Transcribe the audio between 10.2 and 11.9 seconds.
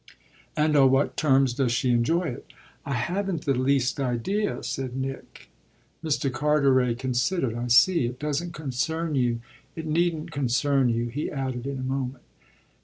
concern you," he added in a